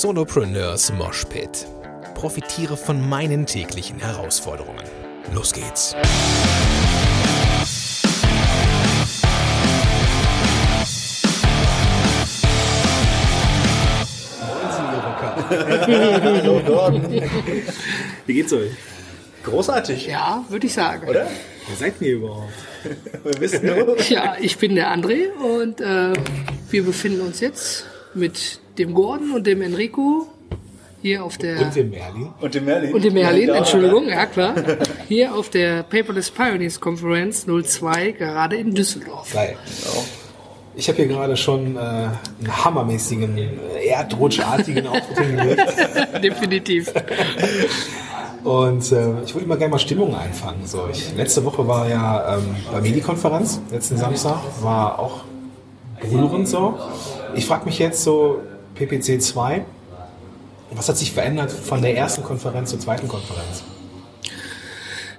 [0.00, 1.66] Solopreneurs Moshpit.
[2.14, 4.82] Profitiere von meinen täglichen Herausforderungen.
[5.34, 5.94] Los geht's.
[15.50, 17.12] Hallo Gordon.
[18.24, 18.70] Wie geht's euch?
[19.44, 20.06] Großartig.
[20.06, 21.06] Ja, würde ich sagen.
[21.06, 21.28] Oder?
[21.68, 22.54] Wer seid ihr überhaupt?
[23.24, 24.00] Wir wissen nur.
[24.08, 26.14] Ja, ich bin der André und äh,
[26.70, 27.84] wir befinden uns jetzt
[28.14, 30.26] mit dem Gordon und dem Enrico
[31.02, 32.28] hier auf der Und dem Merlin?
[32.40, 32.94] Und dem Merlin.
[32.94, 34.54] und dem Merlin, Ja, Entschuldigung, ja klar,
[35.08, 39.32] hier auf der Paperless Pioneers Conference 02 gerade in Düsseldorf.
[39.32, 39.56] Geil.
[40.74, 45.62] Ich habe hier gerade schon äh, einen hammermäßigen, äh, erdrutschartigen Auftritt hingelegt.
[46.22, 46.92] Definitiv.
[48.44, 50.66] Und äh, ich würde mal gerne mal Stimmung einfangen.
[50.66, 55.24] So, ich, letzte Woche war ja ähm, bei Medi-Konferenz, letzten Samstag, war auch
[56.00, 56.78] berührend so.
[57.34, 58.42] Ich frage mich jetzt so,
[58.74, 59.64] PPC 2,
[60.72, 63.62] was hat sich verändert von der ersten Konferenz zur zweiten Konferenz?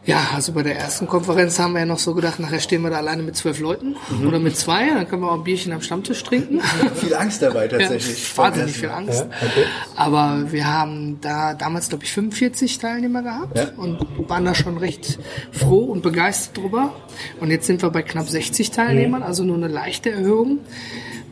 [0.05, 2.89] Ja, also bei der ersten Konferenz haben wir ja noch so gedacht, nachher stehen wir
[2.89, 3.95] da alleine mit zwölf Leuten
[4.27, 6.59] oder mit zwei, dann können wir auch ein Bierchen am Stammtisch trinken.
[6.95, 8.31] Viel Angst dabei tatsächlich.
[8.35, 9.21] Ja, wahnsinnig viel Angst.
[9.25, 9.63] okay.
[9.95, 13.67] Aber wir haben da damals, glaube ich, 45 Teilnehmer gehabt Ja.
[13.77, 15.19] und waren da schon recht
[15.53, 16.93] froh und begeistert drüber.
[17.39, 20.59] Und jetzt sind wir bei knapp 60 Teilnehmern, also nur eine leichte Erhöhung.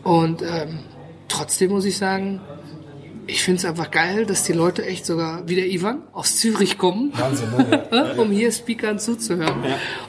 [0.03, 0.79] Und ähm,
[1.27, 2.41] trotzdem muss ich sagen,
[3.27, 6.77] ich finde es einfach geil, dass die Leute echt sogar, wie der Ivan, aus Zürich
[6.77, 7.49] kommen, Wahnsinn,
[7.91, 8.13] ne?
[8.17, 9.63] um hier Speakern zuzuhören.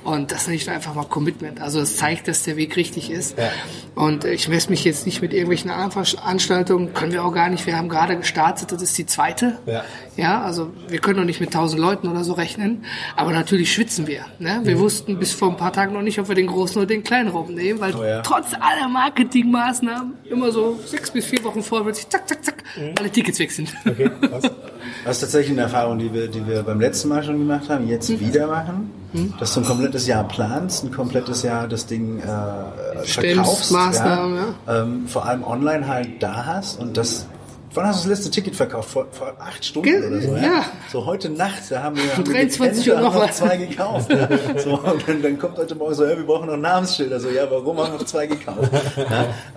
[0.05, 1.61] Und das ist nicht einfach mal Commitment.
[1.61, 3.39] Also es zeigt, dass der Weg richtig ist.
[3.39, 3.51] Ja.
[3.95, 7.67] Und äh, ich messe mich jetzt nicht mit irgendwelchen Veranstaltungen, können wir auch gar nicht.
[7.67, 9.59] Wir haben gerade gestartet, das ist die zweite.
[9.67, 9.85] Ja.
[10.17, 12.85] Ja, also wir können noch nicht mit 1000 Leuten oder so rechnen.
[13.17, 14.27] Aber natürlich schwitzen wir.
[14.39, 14.61] Ne?
[14.65, 17.03] Wir wussten bis vor ein paar Tagen noch nicht, ob wir den großen oder den
[17.03, 18.23] kleinen Raum nehmen, weil Oh ja.
[18.23, 22.65] trotz aller Marketingmaßnahmen immer so sechs bis vier Wochen vor wird sich zack, zack, zack,
[23.03, 23.73] alle Tickets weg sind.
[23.89, 24.43] Okay, was?
[25.05, 27.89] Das ist tatsächlich eine Erfahrung, die wir, die wir beim letzten Mal schon gemacht haben,
[27.89, 28.21] jetzt Mhm.
[28.21, 28.91] wieder machen.
[29.39, 33.71] Dass du ein komplettes Jahr planst, ein komplettes Jahr das Ding äh, verkaufst.
[33.71, 37.27] Maßnahmen, Ähm, vor allem online halt da hast und das
[37.75, 38.91] Wann hast du das letzte Ticket verkauft?
[38.91, 40.43] Vor, vor acht Stunden Ge- oder so, ja?
[40.43, 40.65] ja.
[40.93, 44.13] So heute Nacht, da haben wir, wir 23 gepennt, Uhr noch noch zwei gekauft.
[44.13, 44.29] Ja.
[44.59, 47.19] So, und dann, dann kommt heute Morgen so, ja, wir brauchen noch Namensschilder.
[47.19, 48.71] So, ja, warum haben wir noch zwei gekauft?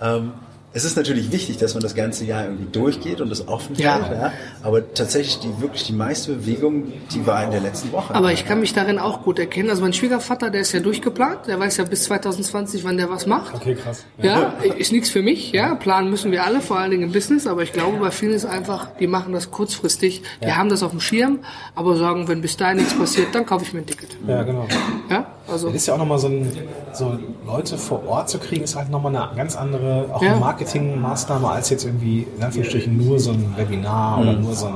[0.00, 0.32] Ja, ähm,
[0.76, 3.94] es ist natürlich wichtig, dass man das ganze Jahr irgendwie durchgeht und das offen Ja.
[3.94, 4.32] hält, ja.
[4.62, 8.14] Aber tatsächlich die wirklich die meiste Bewegung, die war in der letzten Woche.
[8.14, 9.70] Aber ich kann mich darin auch gut erkennen.
[9.70, 11.46] Also mein Schwiegervater, der ist ja durchgeplant.
[11.46, 13.54] Der weiß ja bis 2020, wann der was macht.
[13.54, 14.04] Okay, krass.
[14.20, 15.52] Ja, ist nichts für mich.
[15.52, 17.46] Ja, planen müssen wir alle, vor allen Dingen im Business.
[17.46, 20.20] Aber ich glaube, bei vielen ist einfach, die machen das kurzfristig.
[20.44, 21.38] Die haben das auf dem Schirm,
[21.74, 24.10] aber sagen, wenn bis dahin nichts passiert, dann kaufe ich mir ein Ticket.
[24.28, 24.66] Ja, genau.
[25.08, 26.52] Ja, also Das ist ja auch nochmal so, ein,
[26.92, 30.32] so Leute vor Ort zu kriegen, ist halt nochmal eine ganz andere, auch Ja.
[30.32, 34.74] eine Marketingmaßnahme als jetzt irgendwie in Anführungsstrichen nur so ein Webinar oder nur so ein,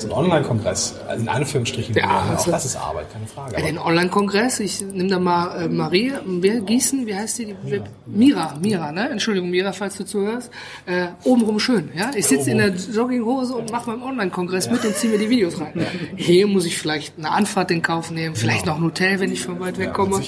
[0.00, 0.94] so ein Online-Kongress.
[1.08, 1.94] Also in Anführungsstrichen.
[1.94, 3.56] Ja, auch also- das ist Arbeit, keine Frage.
[3.56, 7.54] Aber den Online-Kongress, ich nehme da mal äh, Marie, wer, Gießen, wie heißt die?
[7.64, 9.08] die Mira, Mira, ne?
[9.10, 10.50] Entschuldigung, Mira, falls du zuhörst.
[10.86, 12.10] Äh, obenrum schön, ja?
[12.14, 15.60] Ich sitze in der Jogginghose und mache beim Online-Kongress mit und ziehe mir die Videos
[15.60, 15.86] rein.
[16.16, 19.42] Hier muss ich vielleicht eine Anfahrt in Kauf nehmen, vielleicht noch ein Hotel, wenn ich
[19.42, 20.20] von weit weg Ja, komme.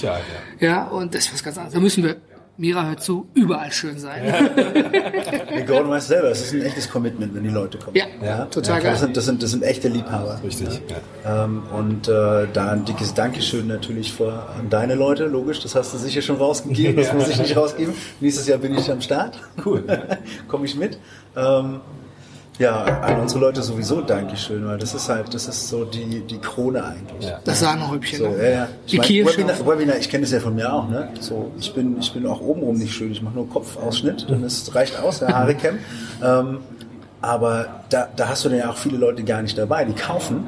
[0.59, 0.85] ja.
[0.87, 1.73] und das ist was ganz anderes.
[1.73, 2.17] Da müssen wir,
[2.59, 4.21] Mira hört zu, überall schön sein.
[4.21, 7.95] Der Gordon weiß selber, es ist ein echtes Commitment, wenn die Leute kommen.
[7.95, 8.91] Ja, total geil.
[8.91, 10.41] Das sind, das, sind, das sind echte Liebhaber.
[10.43, 10.81] richtig.
[11.23, 11.45] Ja.
[11.45, 15.93] Ähm, und äh, da ein dickes Dankeschön natürlich vor an deine Leute, logisch, das hast
[15.93, 17.93] du sicher schon rausgegeben, das muss ich nicht rausgeben.
[18.19, 19.39] Nächstes Jahr bin ich am Start.
[19.65, 19.85] Cool.
[20.49, 20.99] Komme ich mit.
[21.37, 21.79] Ähm,
[22.59, 26.39] ja, an unsere Leute sowieso Dankeschön, weil das ist halt, das ist so die, die
[26.39, 27.29] Krone eigentlich.
[27.29, 27.39] Ja.
[27.43, 28.19] Das Sahnehäubchen.
[28.19, 28.43] So, ne?
[28.43, 28.67] ja, ja.
[28.89, 29.37] Die mein, Kirsche.
[29.37, 31.07] Webinar, Webinar, ich kenne das ja von mir auch, ne?
[31.21, 33.13] So, ich bin, ich bin auch obenrum nicht schön.
[33.13, 35.55] Ich mache nur Kopfausschnitt, dann ist, reicht aus, der Haare
[36.23, 36.59] ähm,
[37.21, 39.83] aber da, da hast du dann ja auch viele Leute gar nicht dabei.
[39.85, 40.47] Die kaufen,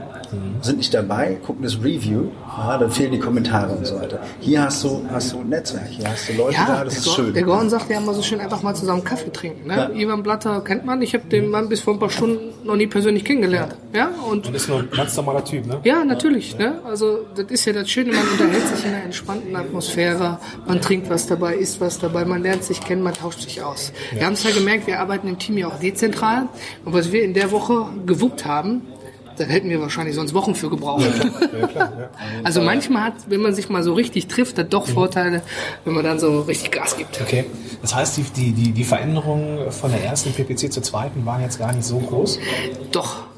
[0.62, 4.20] sind nicht dabei, gucken das Review, ja, dann fehlen die Kommentare und so weiter.
[4.40, 7.00] Hier hast du, hast du ein Netzwerk, hier hast du Leute Ja, da, das der,
[7.02, 7.34] ist Gor- schön.
[7.34, 9.68] der Gordon sagt ja immer so schön, einfach mal zusammen Kaffee trinken.
[9.68, 9.76] Ne?
[9.76, 9.90] Ja.
[9.90, 12.88] Ivan Blatter kennt man, ich habe den Mann bis vor ein paar Stunden noch nie
[12.88, 13.76] persönlich kennengelernt.
[13.94, 15.80] Ja, und Und ist nur ein ganz normaler Typ, ne?
[15.84, 16.58] ja, natürlich.
[16.58, 16.80] Ne?
[16.86, 21.10] Also das ist ja das Schöne, man unterhält sich in einer entspannten Atmosphäre, man trinkt
[21.10, 23.92] was dabei, isst was dabei, man lernt sich kennen, man tauscht sich aus.
[24.14, 26.48] Wir haben es ja gemerkt, wir arbeiten im Team ja auch dezentral
[26.86, 28.82] und was wir in der Woche gewuppt haben,
[29.38, 31.04] dann hätten wir wahrscheinlich sonst Wochen für gebraucht.
[31.60, 31.94] Ja, klar.
[31.98, 32.10] Ja.
[32.44, 35.42] Also manchmal hat, wenn man sich mal so richtig trifft, hat doch Vorteile,
[35.86, 37.20] wenn man dann so richtig Gas gibt.
[37.22, 37.46] Okay.
[37.82, 41.60] Das heißt, die, die, die, die Veränderungen von der ersten PPC zur zweiten waren jetzt
[41.60, 42.40] gar nicht so groß?
[42.92, 43.31] Doch.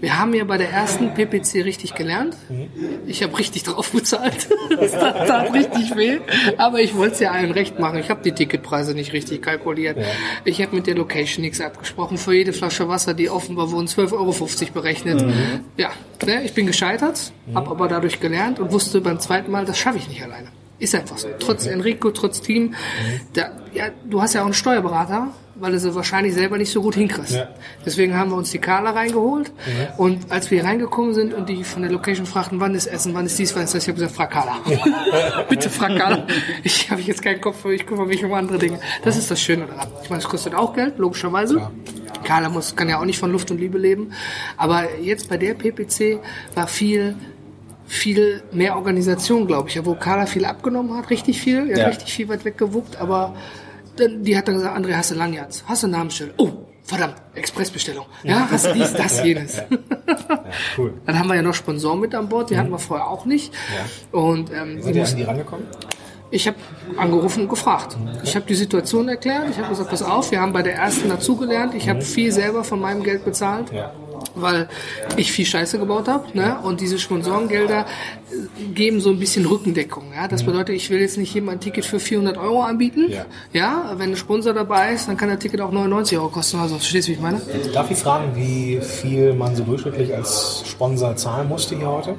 [0.00, 2.36] Wir haben ja bei der ersten PPC richtig gelernt.
[3.06, 4.48] Ich habe richtig drauf bezahlt.
[4.78, 6.18] Das tat, richtig weh.
[6.56, 7.98] Aber ich wollte es ja allen recht machen.
[7.98, 9.98] Ich habe die Ticketpreise nicht richtig kalkuliert.
[10.44, 12.16] Ich habe mit der Location nichts abgesprochen.
[12.16, 15.24] Für jede Flasche Wasser, die offenbar wurden 12,50 Euro berechnet.
[15.76, 15.90] Ja,
[16.24, 19.98] ne, ich bin gescheitert, habe aber dadurch gelernt und wusste beim zweiten Mal, das schaffe
[19.98, 20.48] ich nicht alleine.
[20.78, 21.28] Ist einfach so.
[21.40, 22.74] Trotz Enrico, trotz Team.
[23.32, 26.82] Da, ja, du hast ja auch einen Steuerberater, weil du sie wahrscheinlich selber nicht so
[26.82, 27.32] gut hinkriegst.
[27.34, 27.48] Ja.
[27.84, 29.52] Deswegen haben wir uns die Carla reingeholt.
[29.96, 33.26] Und als wir reingekommen sind und die von der Location fragten, wann ist Essen, wann
[33.26, 34.56] ist dies, wann ist das, ich habe gesagt, frag Carla.
[35.48, 36.26] Bitte frag Carla.
[36.62, 38.78] Ich habe jetzt keinen Kopf für, ich kümmere mich um andere Dinge.
[39.02, 39.88] Das ist das Schöne daran.
[40.02, 41.70] Ich meine, es kostet auch Geld, logischerweise.
[42.24, 44.12] Carla muss, kann ja auch nicht von Luft und Liebe leben.
[44.56, 46.18] Aber jetzt bei der PPC
[46.54, 47.16] war viel
[47.86, 49.74] viel mehr Organisation, glaube ich.
[49.76, 51.86] Ja, wo Carla viel abgenommen hat, richtig viel, ja, Ja.
[51.86, 53.34] richtig viel weit weggewuckt, aber
[54.00, 55.64] dann, die hat dann gesagt, André, hast du Lanyards?
[55.66, 56.34] Hast du einen Namensschild?
[56.38, 56.50] Oh,
[56.82, 58.06] verdammt, Expressbestellung.
[58.22, 59.62] Ja, hast du dies, das, jenes.
[60.76, 60.94] Cool.
[61.06, 63.52] Dann haben wir ja noch Sponsoren mit an Bord, die hatten wir vorher auch nicht.
[64.12, 65.66] Und ähm, die mussten, an die rangekommen?
[66.30, 66.56] ich habe
[66.96, 67.96] angerufen und gefragt.
[68.22, 69.50] Ich habe die Situation erklärt.
[69.50, 71.74] Ich habe gesagt, pass auf, wir haben bei der ersten dazugelernt.
[71.74, 73.92] Ich habe viel selber von meinem Geld bezahlt, Ja.
[74.42, 74.68] Weil
[75.16, 76.36] ich viel Scheiße gebaut habe.
[76.36, 76.58] Ne?
[76.62, 80.12] Und diese Sponsorengelder äh, geben so ein bisschen Rückendeckung.
[80.14, 80.28] Ja?
[80.28, 83.06] Das bedeutet, ich will jetzt nicht jemand ein Ticket für 400 Euro anbieten.
[83.08, 83.26] Ja.
[83.52, 86.58] Ja, wenn ein Sponsor dabei ist, dann kann der Ticket auch 99 Euro kosten.
[86.58, 87.40] Also, verstehst du, wie ich meine?
[87.72, 92.14] Darf ich fragen, wie viel man so durchschnittlich als Sponsor zahlen musste hier heute?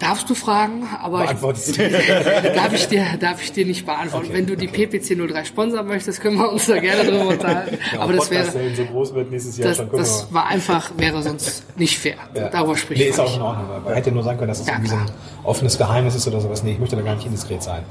[0.00, 1.30] Darfst du fragen, aber ich,
[2.54, 4.28] darf ich dir, darf ich dir nicht beantworten.
[4.32, 7.76] Wenn du die PPC 03 Sponsor möchtest, können wir uns da gerne drüber unterhalten.
[7.98, 9.90] aber das wäre, so groß wird nächstes Jahr das, schon.
[9.92, 12.14] Das war einfach, wäre sonst nicht fair.
[12.34, 12.48] Ja.
[12.48, 13.36] Darüber spricht Nee, man ist auch nicht.
[13.36, 13.66] in Ordnung.
[13.70, 15.10] Aber hätte nur sagen können, dass es Ja, irgendwie so ein
[15.44, 16.62] offenes Geheimnis ist oder sowas.
[16.62, 17.82] Nee, ich möchte da gar nicht indiskret sein.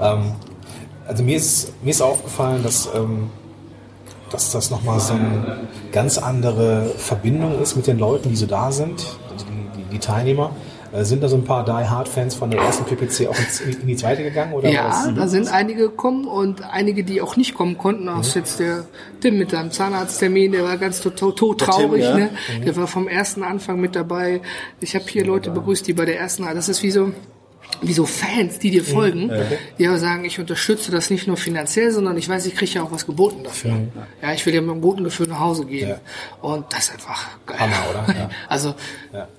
[0.00, 0.32] Ähm,
[1.06, 3.30] also mir ist, mir ist aufgefallen, dass, ähm,
[4.30, 8.72] dass das nochmal so eine ganz andere Verbindung ist mit den Leuten, die so da
[8.72, 10.50] sind, also die, die, die Teilnehmer.
[10.92, 13.36] Äh, sind da so ein paar Die Hard Fans von der ersten PPC auch
[13.80, 14.52] in die zweite gegangen?
[14.52, 15.14] Oder Ja, was?
[15.14, 18.08] da sind einige gekommen und einige, die auch nicht kommen konnten.
[18.08, 18.84] Auch jetzt der
[19.20, 22.02] Tim mit seinem Zahnarzttermin, der war ganz tot, tot, tot Der Tim, traurig.
[22.02, 22.16] ja.
[22.16, 22.30] ne?
[22.64, 24.42] Der war vom ersten Anfang mit dabei.
[24.80, 27.12] Ich habe hier Leute begrüßt, die bei der ersten, das ist wie so
[27.82, 29.30] wie so Fans, die dir folgen,
[29.78, 32.82] die aber sagen, ich unterstütze das nicht nur finanziell, sondern ich weiß, ich kriege ja
[32.82, 33.72] auch was geboten dafür.
[34.22, 35.88] Ja, ich will ja mit einem guten Gefühl nach Hause gehen.
[35.90, 36.00] Ja.
[36.40, 37.58] Und das ist einfach geil.
[37.60, 38.14] Hammer, oder?
[38.18, 38.30] Ja.
[38.48, 38.74] Also,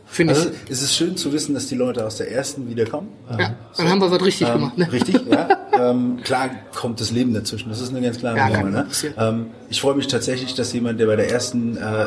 [0.05, 3.07] finde Also ich, es ist schön zu wissen, dass die Leute aus der ersten wiederkommen.
[3.39, 4.77] ja, dann haben wir was richtig Ähm, gemacht.
[4.77, 4.91] Ne?
[4.91, 5.47] Richtig, ja.
[5.91, 7.69] ähm, klar kommt das Leben dazwischen.
[7.69, 8.69] Das ist eine ganz klare Ja, Nummer.
[8.69, 8.87] Ne?
[9.17, 12.05] Ähm, ich freue mich tatsächlich, dass jemand, der bei der ersten äh,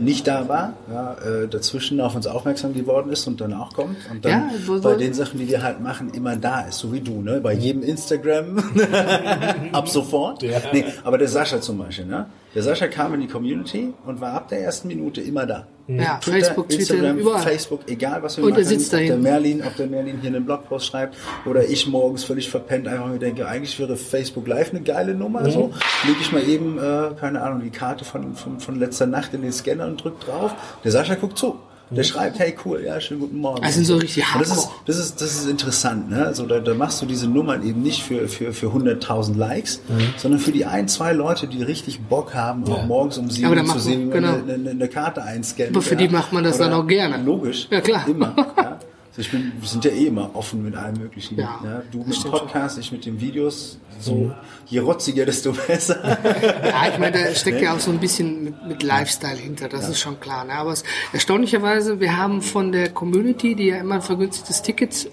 [0.00, 3.96] nicht da war, ja, äh, dazwischen auf uns aufmerksam geworden ist und dann auch kommt
[4.10, 6.78] und dann Ja, wo- wo- bei den Sachen, die wir halt machen, immer da ist,
[6.78, 7.40] so wie du, ne?
[7.40, 8.58] Bei jedem Instagram
[9.72, 10.42] ab sofort.
[10.42, 10.58] Ja.
[10.72, 12.26] Nee, aber der Sascha zum Beispiel, ne?
[12.54, 15.66] Der Sascha kam in die Community und war ab der ersten Minute immer da.
[15.98, 17.42] Ja, Twitter, Facebook, Twitter, Instagram, überall.
[17.42, 18.64] Facebook, egal was wir Und machen.
[18.64, 19.16] sitzt ob der.
[19.16, 21.16] Merlin, ob der Merlin hier einen Blogpost schreibt
[21.46, 25.40] oder ich morgens völlig verpennt einfach mir denke, eigentlich wäre Facebook Live eine geile Nummer.
[25.40, 25.50] Mhm.
[25.50, 25.72] So
[26.06, 29.42] lege ich mal eben, äh, keine Ahnung, die Karte von, von, von letzter Nacht in
[29.42, 30.54] den Scanner und drückt drauf.
[30.84, 31.58] Der Sascha guckt zu.
[31.90, 33.64] Der schreibt, hey cool, ja, schönen guten Morgen.
[33.64, 36.24] Also sind so richtig Und das ist, das ist, das ist interessant, ne?
[36.24, 40.14] Also da, da machst du diese Nummern eben nicht für, für, für 100.000 Likes, Mhm.
[40.16, 43.78] sondern für die ein, zwei Leute, die richtig Bock haben, auch morgens um sieben zu
[43.78, 44.34] sehen, genau.
[44.34, 45.70] eine, eine, eine Karte einscannt.
[45.70, 47.22] Aber für die macht man das dann auch gerne.
[47.24, 47.66] Logisch.
[47.70, 48.06] Ja, klar.
[48.06, 48.34] Immer.
[48.56, 48.69] Ja.
[49.10, 51.36] Also ich bin, wir sind ja eh immer offen mit allem Möglichen.
[51.36, 53.78] Ja, Du mit dem Podcast, ich mit den Videos.
[53.98, 54.32] So,
[54.66, 55.96] je rotziger, desto besser.
[56.64, 59.88] Ja, ich meine, da steckt ja auch so ein bisschen mit, mit Lifestyle hinter, das
[59.88, 60.44] ist schon klar.
[60.44, 60.54] Ne?
[60.54, 65.10] Aber es, erstaunlicherweise, wir haben von der Community, die ja immer ein vergünstigtes Ticket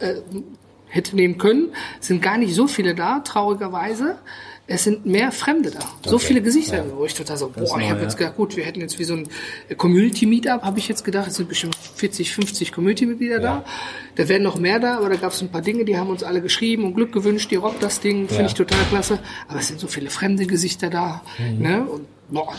[0.00, 0.14] äh,
[0.86, 4.18] hätte nehmen können, sind gar nicht so viele da, traurigerweise.
[4.72, 5.80] Es sind mehr Fremde da.
[6.08, 8.02] So viele Gesichter, wo ich total so, boah, ich neu, habe ja.
[8.04, 9.26] jetzt gedacht, gut, wir hätten jetzt wie so ein
[9.76, 13.64] Community-Meetup, habe ich jetzt gedacht, es sind bestimmt 40, 50 Community-Mitglieder da.
[14.14, 16.22] Da werden noch mehr da, aber da gab es ein paar Dinge, die haben uns
[16.22, 18.46] alle geschrieben und Glück gewünscht, die rockt das Ding, finde Ja.
[18.46, 19.18] ich total klasse.
[19.48, 21.22] Aber es sind so viele fremde Gesichter da.
[21.58, 21.82] Ne?
[21.82, 22.52] Und boah,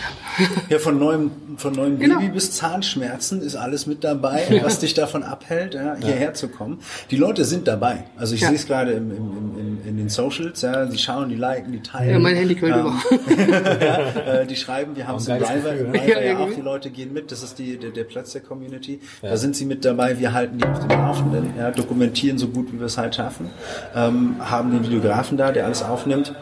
[0.69, 2.19] Ja, von neuem, von neuem Genau.
[2.19, 6.79] Baby bis Zahnschmerzen ist alles mit dabei, was dich davon abhält, ja, hierher zu kommen.
[7.09, 8.05] Die Leute sind dabei.
[8.17, 8.47] Also ich Ja.
[8.47, 11.71] sehe es gerade im, im, im, im, in den Socials, ja, die schauen, die liken,
[11.71, 12.11] die teilen.
[12.11, 13.85] ja, mein Handy quillt Ähm, über.
[13.85, 15.35] ja, äh, die schreiben, wir haben es im?
[15.35, 18.41] Rival Ja, ja auch, die Leute gehen mit, das ist die, der, der Platz der
[18.41, 18.99] Community.
[19.21, 22.71] Da sind sie mit dabei, wir halten die auf dem Laufenden, ja, dokumentieren so gut,
[22.73, 23.49] wie wir es halt schaffen,
[23.95, 26.33] ähm, haben den Videografen da, der alles aufnimmt.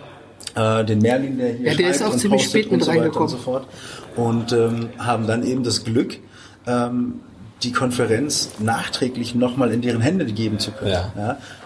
[0.56, 2.88] Äh, den Merlin, der hier Ja, der ist auch und ziemlich spät mit und so
[2.92, 3.30] weiter reingekommen.
[3.34, 3.68] Und, so fort.
[4.16, 6.18] und ähm, haben dann eben das Glück,
[6.68, 7.22] ähm,
[7.64, 10.92] die Konferenz nachträglich nochmal in deren Hände geben zu können.
[10.92, 11.12] Ja.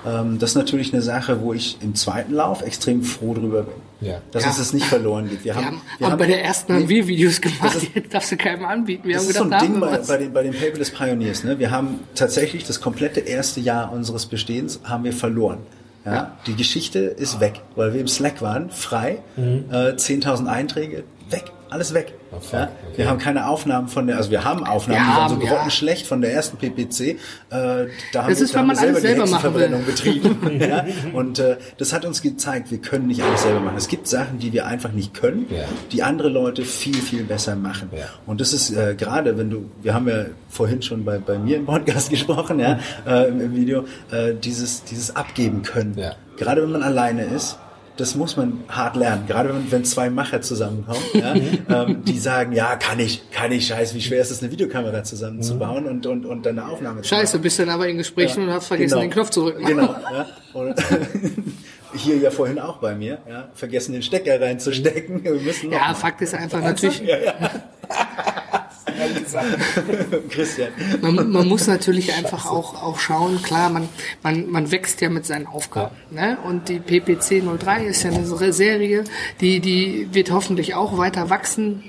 [0.06, 3.62] Ja, ähm, das ist natürlich eine Sache, wo ich im zweiten Lauf extrem froh drüber
[3.64, 3.76] bin.
[4.10, 4.16] Ja.
[4.32, 4.50] Dass Ja.
[4.50, 5.46] es es nicht verloren geht.
[5.46, 7.96] Wir Wir haben, haben, wir haben bei der ersten haben wir Videos gemacht, das ist-
[7.96, 9.08] die darfst du keinem anbieten.
[9.08, 10.90] Wir das haben ist so gedacht, ein da Ding bei, bei, den, bei den Paperless
[10.90, 11.44] Pioneers.
[11.44, 11.60] Ne?
[11.60, 15.60] Wir haben tatsächlich das komplette erste Jahr unseres Bestehens haben wir verloren.
[16.06, 16.38] Ja?
[16.48, 19.20] Die Geschichte ist weg, weil wir im Slack waren, frei,
[19.72, 22.14] äh, 10.000 Einträge, weg, alles weg.
[22.32, 22.64] Oh, fuck, ja?
[22.88, 22.98] okay.
[22.98, 25.50] Wir haben keine Aufnahmen von der, also wir haben Aufnahmen, Wir die waren so ja.
[25.56, 27.00] grottenschlecht von der ersten PPC.
[27.02, 27.18] Äh,
[27.50, 27.88] da haben
[28.30, 29.70] Das wir, ist, da wenn haben man wir alles die selber machen will.
[29.86, 30.60] Betrieben.
[30.62, 30.86] ja?
[31.14, 33.78] Und äh, das hat uns gezeigt, wir können nicht alles selber machen.
[33.78, 35.66] Es gibt Sachen, die wir einfach nicht können, Ja.
[35.92, 37.90] die andere Leute viel, viel besser machen.
[37.92, 38.06] Ja.
[38.26, 41.58] Und das ist äh, gerade, wenn du, wir haben ja vorhin schon bei, bei mir
[41.58, 45.98] im Podcast gesprochen, ja, äh, im, im Video, äh, dieses, dieses Abgeben können.
[45.98, 46.14] Ja.
[46.38, 47.58] Gerade wenn man alleine ist,
[47.98, 49.26] das muss man hart lernen.
[49.28, 51.36] Gerade wenn, wenn zwei Macher zusammenkommen, ja,
[51.84, 55.04] ähm, die sagen, ja, kann ich, kann ich, scheiße, wie schwer ist es, eine Videokamera
[55.04, 57.44] zusammenzubauen und, und, und dann eine Aufnahme zu Scheiße, machen.
[57.44, 59.02] bist dann aber in Gesprächen und hast vergessen, Genau.
[59.02, 59.66] den Knopf zu drücken.
[59.66, 59.96] Genau.
[60.14, 60.26] Ja.
[60.54, 60.76] Und
[61.96, 65.24] hier ja vorhin auch bei mir, ja, vergessen den Stecker reinzustecken.
[65.24, 65.94] Wir müssen Ja.
[65.94, 67.02] Fakt ist einfach natürlich,
[70.30, 70.70] Christian.
[71.02, 73.90] man, man muss natürlich einfach auch, auch schauen, klar, man,
[74.22, 75.96] man, man wächst ja mit seinen Aufgaben.
[76.12, 76.38] Ne?
[76.44, 79.04] Und die PPC 03 ist ja eine Serie,
[79.42, 81.84] die, die wird hoffentlich auch weiter wachsen.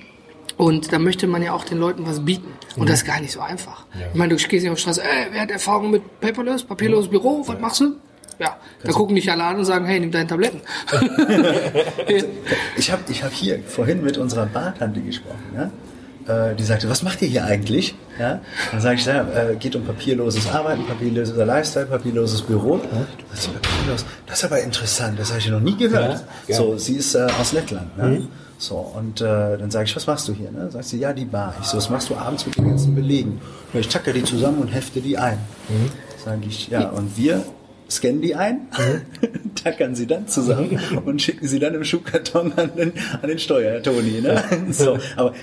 [0.57, 2.53] Und da möchte man ja auch den Leuten was bieten.
[2.77, 3.87] Und das ist gar nicht so einfach.
[4.13, 7.11] Ich meine, du gehst nicht auf die Straße, ey, wer hat Erfahrung mit Paperless, papierloses
[7.11, 7.97] Büro, was machst du?
[8.39, 10.61] Ja, da gucken dich alle an und sagen, hey, nimm deine Tabletten.
[12.77, 15.45] Ich habe ich hab hier vorhin mit unserer Bartante gesprochen.
[15.55, 15.71] Ja?
[16.27, 17.95] Äh, die sagte, was macht ihr hier eigentlich?
[18.19, 18.41] Ja?
[18.71, 22.81] Dann sage ich, ja, äh, geht um papierloses Arbeiten, papierloser Lifestyle, papierloses Büro.
[23.31, 24.05] Das ist papierlos.
[24.27, 26.25] Das ist aber interessant, das habe ich noch nie gehört.
[26.47, 26.57] Ja, ja.
[26.57, 27.97] So, sie ist äh, aus Lettland.
[27.99, 28.29] Ne?
[28.57, 29.25] So, und äh,
[29.59, 30.51] dann sage ich, was machst du hier?
[30.51, 30.71] Ne?
[30.71, 31.55] Sagt sie, ja, die Bar.
[31.61, 33.41] Ich so, was machst du abends mit den ganzen Belegen?
[33.75, 35.39] Ja, ich tacke die zusammen und hefte die ein.
[36.25, 37.45] Sage ich, ja, und wir
[37.91, 38.69] scannen die ein,
[39.63, 43.83] tackern sie dann zusammen und schicken sie dann im Schuhkarton an den, an den Steuer,
[43.83, 44.23] Toni.
[44.23, 44.43] Ne?
[44.71, 45.35] So, aber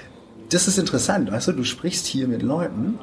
[0.51, 2.99] das ist interessant, weißt du, du sprichst hier mit Leuten,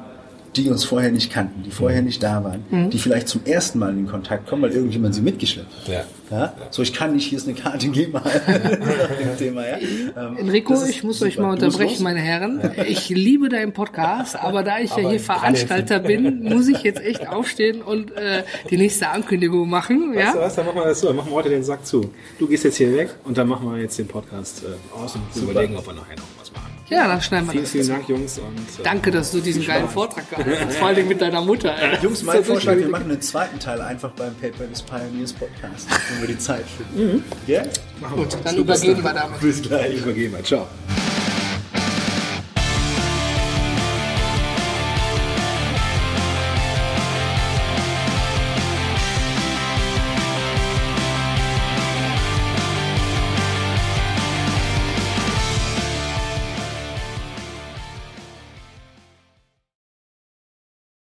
[0.55, 3.91] die uns vorher nicht kannten, die vorher nicht da waren, die vielleicht zum ersten Mal
[3.95, 5.87] in Kontakt kommen, weil irgendjemand sie mitgeschleppt hat.
[5.87, 6.05] Ja.
[6.31, 6.53] Ja?
[6.71, 8.23] So, ich kann nicht, hier ist eine Karte, geh mal
[9.37, 9.61] Thema.
[9.67, 9.77] Ja?
[9.77, 11.29] Ähm, Enrico, ich muss super.
[11.29, 12.61] euch mal Du unterbrechen, meine Herren.
[12.87, 16.81] Ich liebe deinen Podcast, aber da ich ja Aber hier gerade Veranstalter bin, muss ich
[16.81, 20.15] jetzt echt aufstehen und äh, die nächste Ankündigung machen.
[20.15, 20.45] Weißt du Ja?
[20.45, 22.11] was, dann machen wir das so, dann machen wir heute den Sack zu.
[22.39, 25.43] Du gehst jetzt hier weg und dann machen wir jetzt den Podcast äh, aus und
[25.43, 26.68] überlegen, ob wir nachher noch was machen.
[26.89, 27.71] Ja, dann schneiden wir Vielen, das.
[27.71, 28.37] vielen Dank, Jungs.
[28.39, 30.77] Und, äh, Danke, dass du diesen geilen Vortrag gehalten hast.
[30.77, 31.75] Vor allen Dingen mit deiner Mutter.
[31.77, 31.97] Ey.
[32.01, 36.21] Jungs, mein Vorschlag, wir machen einen zweiten Teil einfach beim Paper des Pioneers Podcast, wenn
[36.21, 37.23] wir die Zeit finden.
[37.47, 37.63] Ja?
[38.15, 39.39] Gut, dann übergehen wir damit.
[39.39, 39.97] Bis gleich.
[39.97, 40.35] Übergeben.
[40.43, 40.67] Ciao.